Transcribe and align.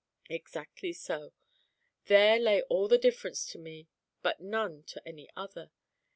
Exactly 0.31 0.93
so. 0.93 1.31
There 2.05 2.39
lay 2.39 2.63
all 2.63 2.87
the 2.87 2.97
difference 2.97 3.45
to 3.51 3.59
me, 3.59 3.87
but 4.23 4.39
none 4.39 4.81
to 4.85 5.07
any 5.07 5.29
other. 5.35 5.69